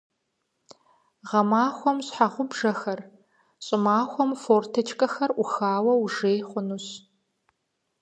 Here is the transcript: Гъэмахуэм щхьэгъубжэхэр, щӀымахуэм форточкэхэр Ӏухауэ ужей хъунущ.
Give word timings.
Гъэмахуэм 1.27 1.97
щхьэгъубжэхэр, 2.05 2.99
щӀымахуэм 3.65 4.31
форточкэхэр 4.41 5.31
Ӏухауэ 5.35 5.93
ужей 6.03 6.39
хъунущ. 6.49 6.85